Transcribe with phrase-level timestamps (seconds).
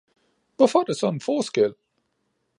[0.55, 1.73] Hvorfor da sådan forskel!